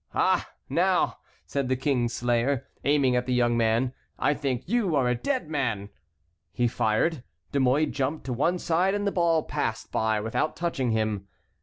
[0.15, 0.49] "Ah!
[0.67, 5.13] now," said the King's Slayer, aiming at the young man, "I think you are a
[5.13, 5.89] dead man!"
[6.51, 7.21] He fired.
[7.51, 11.27] De Mouy jumped to one side and the ball passed by without touching him.